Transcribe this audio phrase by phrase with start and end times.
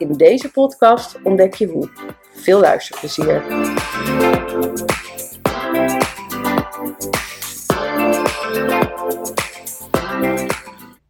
[0.00, 1.88] In deze podcast ontdek je hoe.
[2.32, 3.42] Veel luisterplezier.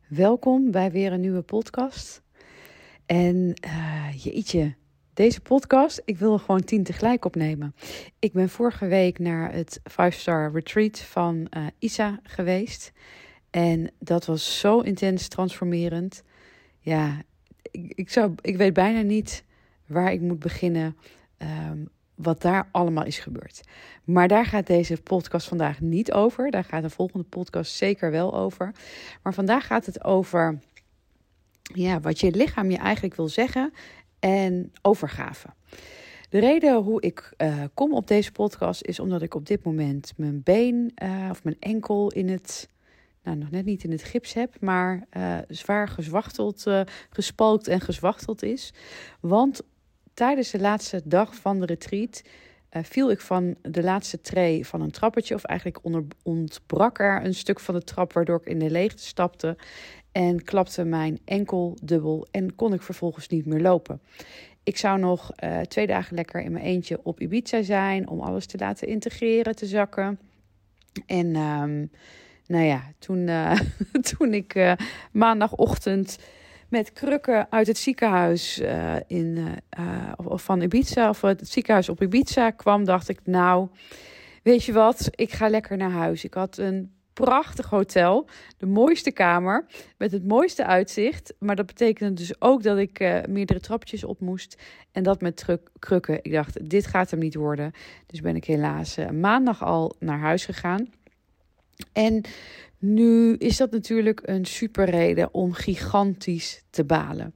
[0.08, 2.22] Welkom bij weer een nieuwe podcast.
[3.06, 4.74] En uh, jeetje,
[5.14, 7.74] deze podcast, ik wil er gewoon tien tegelijk opnemen.
[8.18, 12.92] Ik ben vorige week naar het 5-star retreat van uh, Isa geweest.
[13.50, 16.22] En dat was zo intens transformerend.
[16.78, 17.22] Ja,
[17.94, 19.44] ik, zou, ik weet bijna niet
[19.86, 20.96] waar ik moet beginnen.
[21.38, 23.60] Um, wat daar allemaal is gebeurd.
[24.04, 26.50] Maar daar gaat deze podcast vandaag niet over.
[26.50, 28.74] Daar gaat de volgende podcast zeker wel over.
[29.22, 30.58] Maar vandaag gaat het over
[31.62, 33.72] ja, wat je lichaam je eigenlijk wil zeggen
[34.18, 35.48] en overgave.
[36.28, 40.12] De reden hoe ik uh, kom op deze podcast is omdat ik op dit moment
[40.16, 42.68] mijn been uh, of mijn enkel in het,
[43.22, 46.66] nou nog net niet in het gips heb, maar uh, zwaar gezwachteld,
[47.10, 48.72] gespalkt en gezwachteld is.
[49.20, 49.62] Want
[50.14, 52.22] tijdens de laatste dag van de retreat
[52.70, 57.34] viel ik van de laatste tree van een trappetje, of eigenlijk onder, ontbrak er een
[57.34, 59.56] stuk van de trap, waardoor ik in de leegte stapte.
[60.12, 64.00] En klapte mijn enkel dubbel en kon ik vervolgens niet meer lopen.
[64.62, 68.46] Ik zou nog uh, twee dagen lekker in mijn eentje op Ibiza zijn om alles
[68.46, 70.18] te laten integreren, te zakken.
[71.06, 71.90] En um,
[72.50, 73.60] nou ja, toen, uh,
[74.16, 74.72] toen ik uh,
[75.12, 76.18] maandagochtend
[76.68, 78.62] met krukken uit het ziekenhuis
[79.06, 79.38] in,
[80.16, 83.68] of van Ibiza, of het ziekenhuis op Ibiza kwam, dacht ik, nou,
[84.42, 86.24] weet je wat, ik ga lekker naar huis.
[86.24, 88.28] Ik had een prachtig hotel.
[88.56, 89.66] De mooiste kamer
[89.98, 91.34] met het mooiste uitzicht.
[91.38, 94.62] Maar dat betekende dus ook dat ik meerdere trapjes op moest.
[94.92, 95.44] En dat met
[95.78, 96.18] krukken.
[96.22, 97.72] Ik dacht, dit gaat hem niet worden.
[98.06, 100.88] Dus ben ik helaas maandag al naar huis gegaan.
[101.92, 102.22] En
[102.78, 107.34] nu is dat natuurlijk een super reden om gigantisch te balen.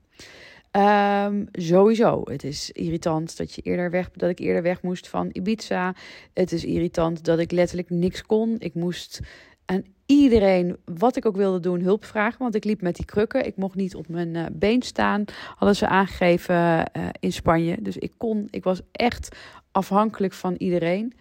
[0.77, 2.23] Um, sowieso.
[2.25, 5.95] Het is irritant dat, je eerder weg, dat ik eerder weg moest van Ibiza.
[6.33, 8.57] Het is irritant dat ik letterlijk niks kon.
[8.59, 9.21] Ik moest
[9.65, 12.39] aan iedereen, wat ik ook wilde doen, hulp vragen.
[12.39, 13.47] Want ik liep met die krukken.
[13.47, 15.25] Ik mocht niet op mijn uh, been staan.
[15.55, 17.77] Hadden ze aangegeven uh, in Spanje.
[17.81, 19.37] Dus ik kon, ik was echt
[19.73, 21.15] afhankelijk van iedereen.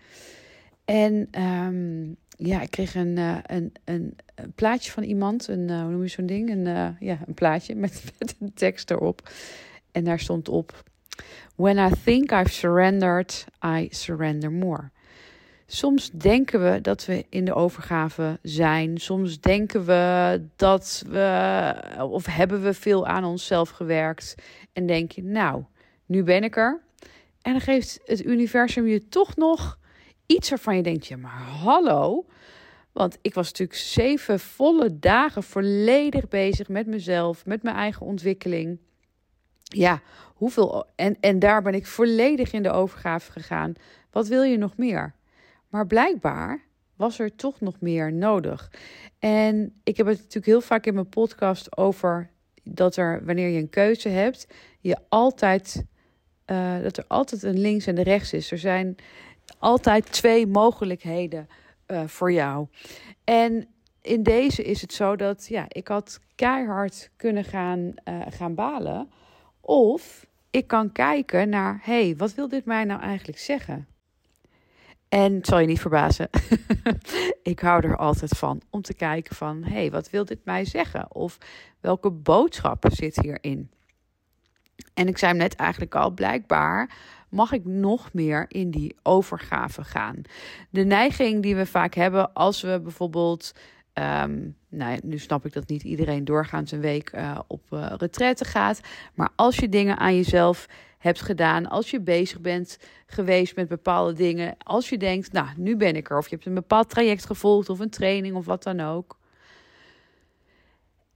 [0.86, 5.48] En um, ja, ik kreeg een, uh, een, een, een, plaatje van iemand.
[5.48, 6.50] Een, hoe noem je zo'n ding?
[6.50, 9.30] Een, ja, een plaatje met, met een tekst erop.
[9.92, 10.84] En daar stond op:
[11.56, 14.92] When I think I've surrendered, I surrender more.
[15.66, 18.98] Soms denken we dat we in de overgave zijn.
[18.98, 24.36] Soms denken we dat we, of hebben we veel aan onszelf gewerkt.
[24.74, 25.64] En denk je, nou,
[26.06, 26.82] nu ben ik er.
[27.42, 29.80] En dan geeft het universum je toch nog
[30.36, 32.26] iets waarvan je denkt, ja, maar hallo.
[32.92, 38.80] Want ik was natuurlijk zeven volle dagen volledig bezig met mezelf, met mijn eigen ontwikkeling.
[39.64, 40.02] Ja,
[40.34, 40.86] hoeveel.
[40.96, 43.74] En, en daar ben ik volledig in de overgave gegaan.
[44.12, 45.16] Wat wil je nog meer?
[45.70, 46.62] Maar blijkbaar
[46.96, 48.72] was er toch nog meer nodig.
[49.20, 52.30] En ik heb het natuurlijk heel vaak in mijn podcast over
[52.64, 54.48] dat er, wanneer je een keuze hebt,
[54.80, 55.86] je altijd,
[56.46, 58.52] uh, dat er altijd een links en een rechts is.
[58.52, 58.96] Er zijn
[59.64, 61.48] altijd twee mogelijkheden
[61.88, 62.68] uh, voor jou.
[63.24, 63.68] En
[64.02, 69.12] in deze is het zo dat ja, ik had keihard kunnen gaan, uh, gaan balen.
[69.62, 73.88] Of ik kan kijken naar, hey, wat wil dit mij nou eigenlijk zeggen?
[75.10, 76.30] En het zal je niet verbazen.
[77.54, 81.16] ik hou er altijd van om te kijken van, hey, wat wil dit mij zeggen?
[81.16, 81.38] Of
[81.80, 83.72] welke boodschap zit hierin?
[84.94, 86.90] En ik zei hem net eigenlijk al, blijkbaar
[87.34, 90.22] mag ik nog meer in die overgave gaan.
[90.70, 93.54] De neiging die we vaak hebben als we bijvoorbeeld
[94.00, 98.46] Um, nou, nu snap ik dat niet iedereen doorgaans een week uh, op uh, retraite
[98.46, 98.80] gaat.
[99.14, 104.14] Maar als je dingen aan jezelf hebt gedaan, als je bezig bent geweest met bepaalde
[104.14, 107.26] dingen, als je denkt, nou, nu ben ik er, of je hebt een bepaald traject
[107.26, 109.18] gevolgd of een training of wat dan ook.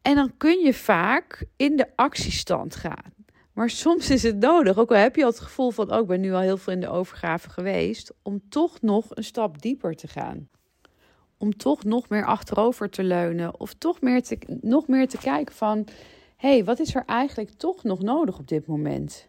[0.02, 3.14] En dan kun je vaak in de actiestand gaan.
[3.58, 6.22] Maar soms is het nodig, ook al heb je al het gevoel van, oh, ben
[6.22, 10.08] nu al heel veel in de overgave geweest, om toch nog een stap dieper te
[10.08, 10.50] gaan.
[11.38, 15.56] Om toch nog meer achterover te leunen of toch meer te, nog meer te kijken
[15.56, 15.88] van,
[16.36, 19.28] hé, hey, wat is er eigenlijk toch nog nodig op dit moment?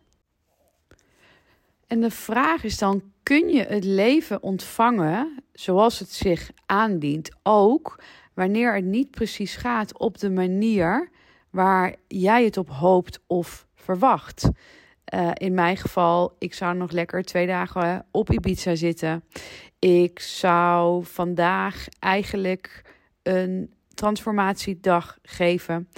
[1.86, 7.30] En de vraag is dan: kun je het leven ontvangen zoals het zich aandient?
[7.42, 8.02] Ook
[8.34, 11.10] wanneer het niet precies gaat op de manier
[11.50, 14.50] waar jij het op hoopt of verwacht.
[15.14, 19.24] Uh, in mijn geval, ik zou nog lekker twee dagen op Ibiza zitten.
[19.78, 22.82] Ik zou vandaag eigenlijk
[23.22, 25.88] een transformatiedag geven.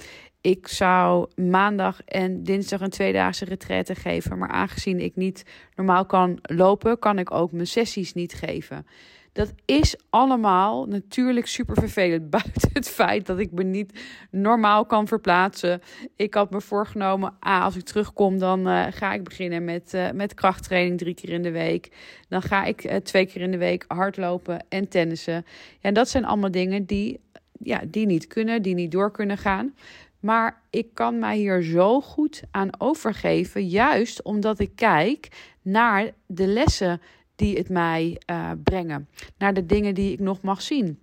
[0.41, 4.37] Ik zou maandag en dinsdag een tweedaagse retraite geven.
[4.37, 5.45] Maar aangezien ik niet
[5.75, 8.85] normaal kan lopen, kan ik ook mijn sessies niet geven.
[9.33, 12.29] Dat is allemaal natuurlijk super vervelend.
[12.39, 13.99] Buiten het feit dat ik me niet
[14.31, 15.81] normaal kan verplaatsen.
[16.15, 20.11] Ik had me voorgenomen, ah, als ik terugkom, dan uh, ga ik beginnen met, uh,
[20.11, 21.89] met krachttraining drie keer in de week.
[22.29, 25.33] Dan ga ik uh, twee keer in de week hardlopen en tennissen.
[25.33, 25.41] Ja,
[25.81, 27.19] en dat zijn allemaal dingen die,
[27.59, 29.73] ja, die niet kunnen, die niet door kunnen gaan.
[30.19, 35.27] Maar ik kan mij hier zo goed aan overgeven, juist omdat ik kijk
[35.61, 37.01] naar de lessen
[37.41, 39.07] die het mij uh, brengen,
[39.37, 40.99] naar de dingen die ik nog mag zien.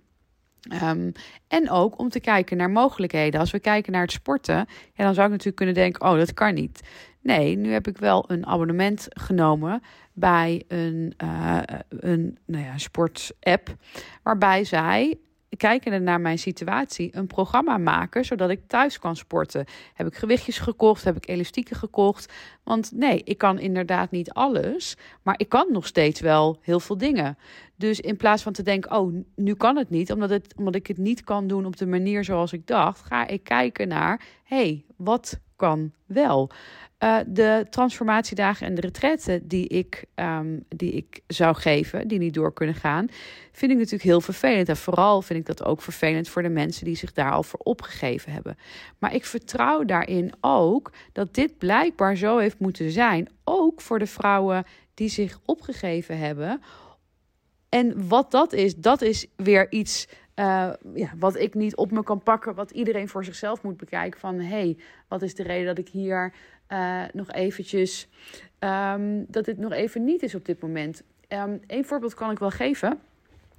[0.83, 1.11] Um,
[1.47, 3.39] en ook om te kijken naar mogelijkheden.
[3.39, 4.55] Als we kijken naar het sporten,
[4.93, 6.81] ja, dan zou ik natuurlijk kunnen denken: oh, dat kan niet.
[7.21, 9.81] Nee, nu heb ik wel een abonnement genomen
[10.13, 11.59] bij een, uh,
[11.89, 13.75] een nou ja, sportapp.
[14.23, 15.17] Waarbij zij
[15.57, 19.65] kijkende naar mijn situatie, een programma maken zodat ik thuis kan sporten.
[19.93, 21.03] Heb ik gewichtjes gekocht?
[21.03, 22.33] Heb ik elastieken gekocht?
[22.63, 26.97] Want nee, ik kan inderdaad niet alles, maar ik kan nog steeds wel heel veel
[26.97, 27.37] dingen.
[27.75, 30.87] Dus in plaats van te denken, oh, nu kan het niet, omdat, het, omdat ik
[30.87, 34.85] het niet kan doen op de manier zoals ik dacht, ga ik kijken naar, hey,
[34.95, 36.49] wat kan wel?
[37.03, 42.33] Uh, de transformatiedagen en de retretten die ik, um, die ik zou geven, die niet
[42.33, 43.07] door kunnen gaan,
[43.51, 44.69] vind ik natuurlijk heel vervelend.
[44.69, 47.59] En vooral vind ik dat ook vervelend voor de mensen die zich daar al voor
[47.63, 48.57] opgegeven hebben.
[48.97, 53.29] Maar ik vertrouw daarin ook dat dit blijkbaar zo heeft moeten zijn.
[53.43, 54.63] Ook voor de vrouwen
[54.93, 56.61] die zich opgegeven hebben.
[57.69, 60.07] En wat dat is, dat is weer iets
[60.39, 64.19] uh, ja, wat ik niet op me kan pakken, wat iedereen voor zichzelf moet bekijken.
[64.19, 64.77] Van hé, hey,
[65.07, 66.33] wat is de reden dat ik hier
[66.69, 68.07] uh, nog eventjes,
[68.59, 71.03] um, dat dit nog even niet is op dit moment.
[71.27, 72.99] Um, een voorbeeld kan ik wel geven.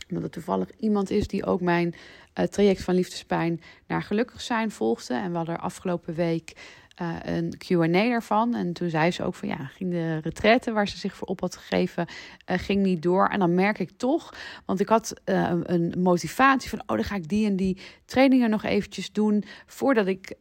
[0.08, 1.94] Omdat het toevallig iemand is die ook mijn
[2.38, 5.14] uh, traject van liefdespijn naar gelukkig zijn volgde.
[5.14, 6.52] En we hadden er afgelopen week
[7.00, 8.54] uh, een QA daarvan.
[8.54, 11.40] En toen zei ze ook van ja, ging de retraite waar ze zich voor op
[11.40, 12.06] had gegeven,
[12.50, 13.28] uh, ging niet door.
[13.28, 14.34] En dan merk ik toch,
[14.66, 18.50] want ik had uh, een motivatie van oh, dan ga ik die en die trainingen
[18.50, 20.34] nog eventjes doen voordat ik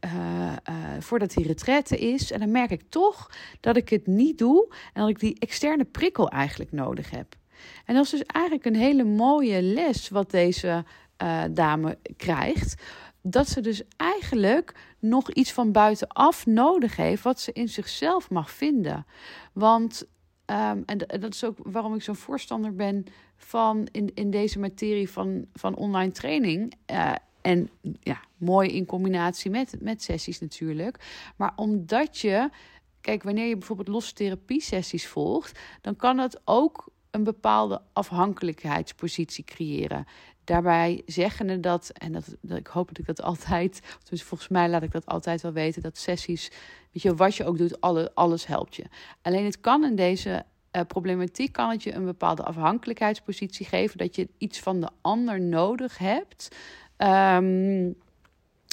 [1.00, 2.32] voordat die retraite is.
[2.32, 5.84] En dan merk ik toch dat ik het niet doe en dat ik die externe
[5.84, 7.36] prikkel eigenlijk nodig heb.
[7.86, 10.84] En dat is dus eigenlijk een hele mooie les wat deze
[11.52, 12.82] dame krijgt
[13.30, 18.52] dat ze dus eigenlijk nog iets van buitenaf nodig heeft, wat ze in zichzelf mag
[18.52, 19.06] vinden.
[19.54, 20.04] Want,
[20.46, 23.06] um, en dat is ook waarom ik zo'n voorstander ben
[23.36, 26.74] van in, in deze materie van, van online training.
[26.92, 30.98] Uh, en ja, mooi in combinatie met, met sessies natuurlijk.
[31.36, 32.50] Maar omdat je,
[33.02, 39.44] kijk, wanneer je bijvoorbeeld losse therapie sessies volgt, dan kan het ook een bepaalde afhankelijkheidspositie
[39.44, 40.06] creëren.
[40.44, 44.84] Daarbij zeggen dat, en dat, ik hoop dat ik dat altijd, dus volgens mij laat
[44.84, 46.52] ik dat altijd wel weten, dat sessies,
[46.92, 48.84] weet je, wat je ook doet, alle, alles helpt je.
[49.22, 54.16] Alleen het kan in deze uh, problematiek, kan het je een bepaalde afhankelijkheidspositie geven, dat
[54.16, 56.56] je iets van de ander nodig hebt.
[56.98, 57.96] Um,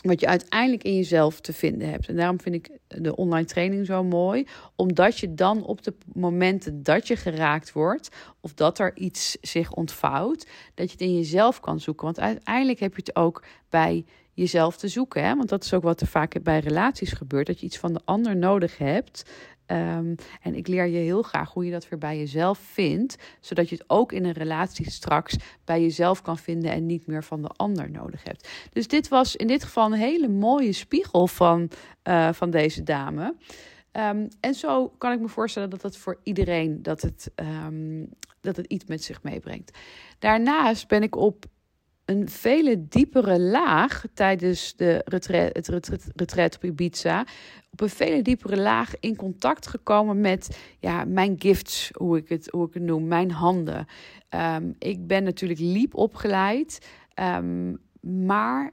[0.09, 2.09] wat je uiteindelijk in jezelf te vinden hebt.
[2.09, 4.47] En daarom vind ik de online training zo mooi,
[4.77, 8.09] omdat je dan op de momenten dat je geraakt wordt
[8.41, 12.05] of dat er iets zich ontvouwt, dat je het in jezelf kan zoeken.
[12.05, 15.25] Want uiteindelijk heb je het ook bij jezelf te zoeken.
[15.25, 15.37] Hè?
[15.37, 18.01] Want dat is ook wat er vaak bij relaties gebeurt: dat je iets van de
[18.05, 19.31] ander nodig hebt.
[19.67, 23.69] Um, en ik leer je heel graag hoe je dat weer bij jezelf vindt, zodat
[23.69, 27.43] je het ook in een relatie straks bij jezelf kan vinden en niet meer van
[27.43, 28.49] de ander nodig hebt.
[28.73, 31.71] Dus dit was in dit geval een hele mooie spiegel van,
[32.05, 33.35] uh, van deze dame.
[33.93, 38.09] Um, en zo kan ik me voorstellen dat dat voor iedereen dat het, um,
[38.41, 39.79] dat het iets met zich meebrengt.
[40.19, 41.45] Daarnaast ben ik op
[42.07, 45.69] een vele diepere laag tijdens de retreat, het
[46.15, 47.27] retreat, op Ibiza.
[47.71, 52.49] Op een vele diepere laag in contact gekomen met ja, mijn gifts, hoe ik het,
[52.51, 53.87] hoe ik het noem, mijn handen.
[54.31, 58.73] Um, ik ben natuurlijk liep opgeleid, um, maar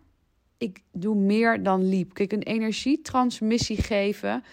[0.58, 2.13] ik doe meer dan liep.
[2.13, 4.44] Kijk, een energietransmissie geven.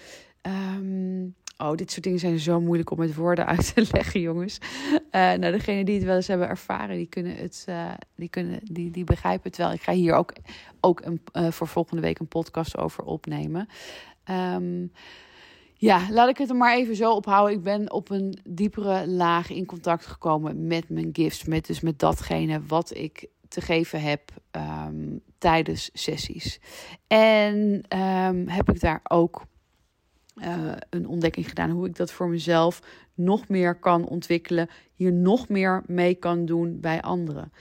[0.42, 4.58] Um, Oh, dit soort dingen zijn zo moeilijk om met woorden uit te leggen, jongens.
[4.92, 8.60] Uh, nou, degenen die het wel eens hebben ervaren, die kunnen het, uh, die, kunnen,
[8.64, 9.72] die, die begrijpen het wel.
[9.72, 10.32] Ik ga hier ook,
[10.80, 13.68] ook een, uh, voor volgende week een podcast over opnemen.
[14.30, 14.92] Um,
[15.74, 17.56] Ja, laat ik het er maar even zo ophouden.
[17.56, 21.44] Ik ben op een diepere laag in contact gekomen met mijn gifts.
[21.44, 26.60] Met, dus met datgene wat ik te geven heb ehm, tijdens sessies.
[27.06, 29.42] En ehm, heb ik daar ook
[30.44, 32.82] uh, een ontdekking gedaan hoe ik dat voor mezelf
[33.14, 37.52] nog meer kan ontwikkelen, hier nog meer mee kan doen bij anderen.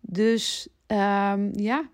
[0.00, 1.88] Dus um, ja,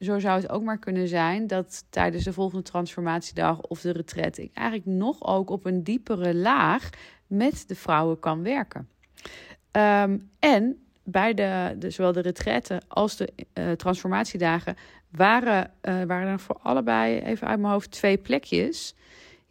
[0.00, 4.38] zo zou het ook maar kunnen zijn dat tijdens de volgende transformatiedag of de retret
[4.38, 6.90] ik eigenlijk nog ook op een diepere laag
[7.26, 8.88] met de vrouwen kan werken.
[9.72, 14.76] Um, en bij de, de, zowel de retretten als de uh, transformatiedagen
[15.10, 18.94] waren, uh, waren er voor allebei, even uit mijn hoofd, twee plekjes.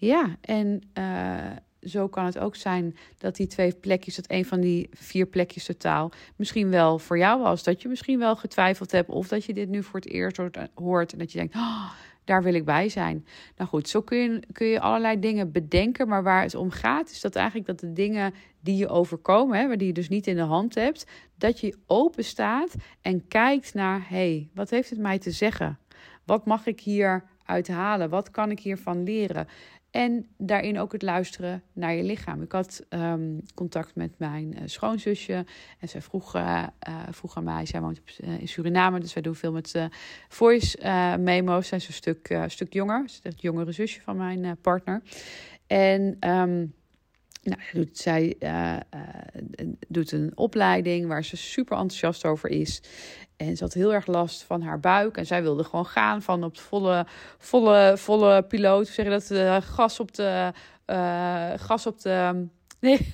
[0.02, 4.60] Ja, en uh, zo kan het ook zijn dat die twee plekjes, dat een van
[4.60, 7.64] die vier plekjes totaal, misschien wel voor jou was.
[7.64, 10.40] Dat je misschien wel getwijfeld hebt of dat je dit nu voor het eerst
[10.74, 11.92] hoort en dat je denkt, oh,
[12.24, 13.26] daar wil ik bij zijn.
[13.58, 17.10] Nou goed, zo kun je, kun je allerlei dingen bedenken, maar waar het om gaat
[17.10, 20.36] is dat eigenlijk dat de dingen die je overkomen, hè, die je dus niet in
[20.36, 21.06] de hand hebt,
[21.36, 25.80] dat je open staat en kijkt naar, hé, hey, wat heeft het mij te zeggen?
[26.26, 28.10] Wat mag ik hier uithalen?
[28.10, 29.48] Wat kan ik hiervan leren?
[29.92, 32.42] En daarin ook het luisteren naar je lichaam.
[32.42, 35.46] Ik had um, contact met mijn uh, schoonzusje.
[35.80, 36.68] En zij vroeg, uh,
[37.10, 39.00] vroeg aan mij, zij woont op, in Suriname.
[39.00, 39.76] Dus wij doen veel met
[40.28, 40.78] voice
[41.20, 41.68] memo's.
[41.68, 43.10] Zij is een stuk, stuk jonger.
[43.10, 45.02] Ze is het jongere zusje van mijn partner.
[45.68, 46.30] En...
[46.30, 46.74] Um,
[47.42, 52.82] nou, doet, zij uh, uh, doet een opleiding waar ze super enthousiast over is.
[53.38, 55.18] En ze had heel erg last van haar buik.
[55.18, 57.06] En zij wilde gewoon gaan van op de volle,
[57.38, 58.88] volle, volle piloot.
[58.88, 59.32] Zeg je dat?
[59.32, 60.52] Uh, gas op de.
[61.58, 62.48] gas op de.
[62.82, 63.14] Nee,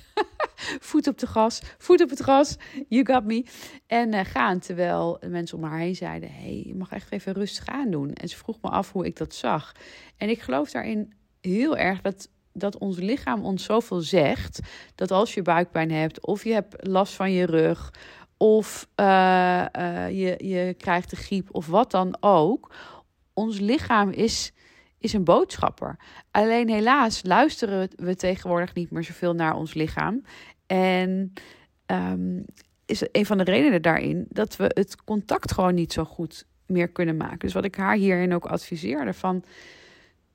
[0.80, 1.62] voet op de gas.
[1.78, 2.56] Voet op het gas.
[2.88, 3.44] You got me.
[3.86, 4.58] En gaan.
[4.58, 8.12] Terwijl de mensen om haar heen zeiden: hey, je mag echt even rustig aan doen.
[8.12, 9.72] En ze vroeg me af hoe ik dat zag.
[10.16, 14.60] En ik geloof daarin heel erg dat dat ons lichaam ons zoveel zegt.
[14.94, 17.92] Dat als je buikpijn hebt, of je hebt last van je rug,
[18.36, 22.74] of uh, uh, je, je krijgt de griep, of wat dan ook.
[23.34, 24.52] Ons lichaam is,
[24.98, 25.96] is een boodschapper.
[26.30, 30.22] Alleen helaas luisteren we tegenwoordig niet meer zoveel naar ons lichaam.
[30.66, 31.32] En
[31.86, 32.44] um,
[32.86, 36.88] is een van de redenen daarin dat we het contact gewoon niet zo goed meer
[36.88, 37.38] kunnen maken.
[37.38, 39.44] Dus wat ik haar hierin ook adviseerde van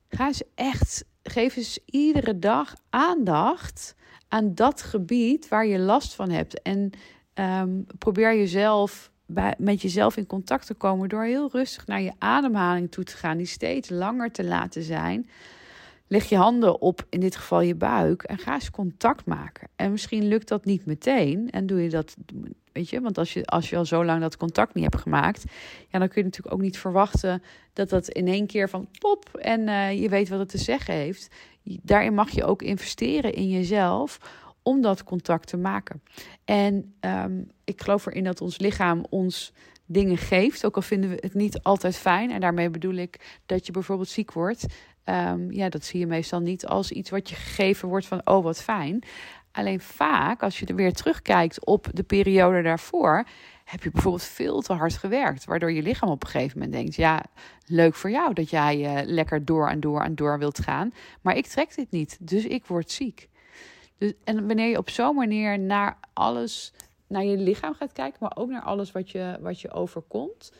[0.08, 3.94] ga eens echt geef eens iedere dag aandacht
[4.28, 6.62] aan dat gebied waar je last van hebt.
[6.62, 6.90] En
[7.34, 12.12] um, probeer jezelf bij, met jezelf in contact te komen door heel rustig naar je
[12.18, 15.28] ademhaling toe te gaan, die steeds langer te laten zijn.
[16.06, 19.68] Leg je handen op, in dit geval je buik, en ga eens contact maken.
[19.76, 22.16] En misschien lukt dat niet meteen en doe je dat
[22.74, 25.44] Weet je, want als je, als je al zo lang dat contact niet hebt gemaakt,
[25.88, 27.42] ja, dan kun je natuurlijk ook niet verwachten
[27.72, 30.94] dat dat in één keer van pop en uh, je weet wat het te zeggen
[30.94, 31.34] heeft.
[31.62, 34.18] Daarin mag je ook investeren in jezelf
[34.62, 36.02] om dat contact te maken.
[36.44, 39.52] En um, ik geloof erin dat ons lichaam ons
[39.86, 42.30] dingen geeft, ook al vinden we het niet altijd fijn.
[42.30, 44.66] En daarmee bedoel ik dat je bijvoorbeeld ziek wordt.
[45.04, 48.42] Um, ja, dat zie je meestal niet als iets wat je gegeven wordt van, oh
[48.42, 49.02] wat fijn.
[49.52, 53.26] Alleen vaak, als je er weer terugkijkt op de periode daarvoor,
[53.64, 55.44] heb je bijvoorbeeld veel te hard gewerkt.
[55.44, 57.22] Waardoor je lichaam op een gegeven moment denkt: ja,
[57.66, 60.92] leuk voor jou dat jij uh, lekker door en door en door wilt gaan.
[61.20, 63.28] Maar ik trek dit niet, dus ik word ziek.
[63.98, 66.72] Dus, en wanneer je op zo'n manier naar alles,
[67.06, 70.52] naar je lichaam gaat kijken, maar ook naar alles wat je, wat je overkomt,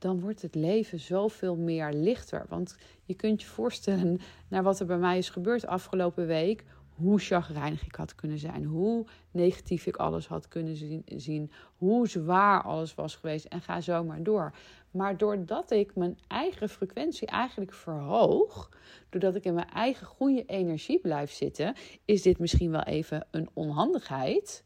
[0.00, 2.44] dan wordt het leven zoveel meer lichter.
[2.48, 6.64] Want je kunt je voorstellen naar wat er bij mij is gebeurd afgelopen week.
[6.94, 12.62] Hoe chagrijnig ik had kunnen zijn, hoe negatief ik alles had kunnen zien, hoe zwaar
[12.62, 13.44] alles was geweest.
[13.44, 14.54] En ga zo maar door.
[14.90, 18.68] Maar doordat ik mijn eigen frequentie eigenlijk verhoog,
[19.08, 23.48] doordat ik in mijn eigen goede energie blijf zitten, is dit misschien wel even een
[23.52, 24.64] onhandigheid,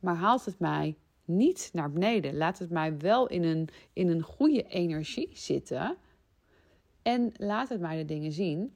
[0.00, 2.36] maar haalt het mij niet naar beneden.
[2.36, 5.96] Laat het mij wel in een, in een goede energie zitten
[7.02, 8.74] en laat het mij de dingen zien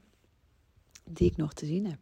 [1.04, 1.98] die ik nog te zien heb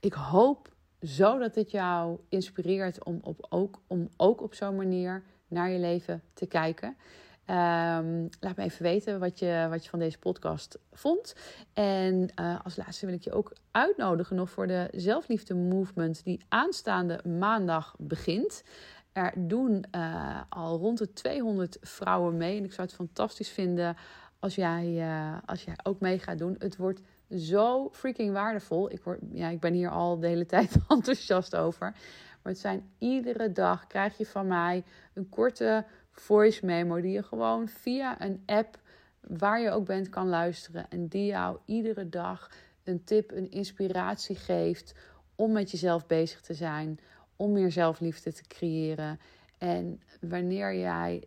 [0.00, 0.72] ik hoop
[1.02, 5.78] zo dat het jou inspireert om, op ook, om ook op zo'n manier naar je
[5.78, 6.88] leven te kijken.
[6.88, 11.34] Um, laat me even weten wat je, wat je van deze podcast vond.
[11.72, 16.40] En uh, als laatste wil ik je ook uitnodigen nog voor de zelfliefde movement die
[16.48, 18.62] aanstaande maandag begint.
[19.12, 22.58] Er doen uh, al rond de 200 vrouwen mee.
[22.58, 23.96] En ik zou het fantastisch vinden
[24.38, 26.56] als jij, uh, als jij ook mee gaat doen.
[26.58, 27.00] Het wordt
[27.30, 28.90] zo freaking waardevol.
[28.92, 31.94] Ik, word, ja, ik ben hier al de hele tijd enthousiast over.
[32.42, 37.22] Maar het zijn iedere dag krijg je van mij een korte voice memo die je
[37.22, 38.78] gewoon via een app
[39.20, 40.88] waar je ook bent kan luisteren.
[40.88, 42.50] En die jou iedere dag
[42.84, 44.94] een tip, een inspiratie geeft
[45.34, 47.00] om met jezelf bezig te zijn,
[47.40, 49.20] om meer zelfliefde te creëren.
[49.58, 51.24] En wanneer jij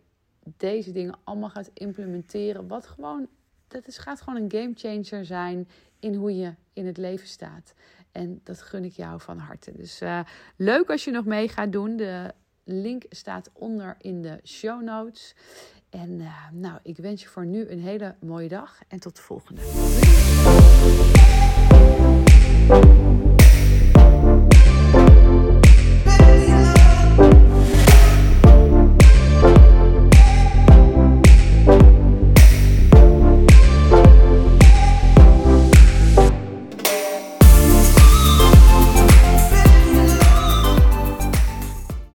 [0.56, 3.28] deze dingen allemaal gaat implementeren, wat gewoon,
[3.68, 5.68] dat is, gaat gewoon een game changer zijn
[6.00, 7.74] in hoe je in het leven staat.
[8.12, 9.72] En dat gun ik jou van harte.
[9.72, 10.20] Dus uh,
[10.56, 11.96] leuk als je nog mee gaat doen.
[11.96, 15.34] De link staat onder in de show notes.
[15.90, 19.22] En uh, nou, ik wens je voor nu een hele mooie dag en tot de
[19.22, 19.62] volgende.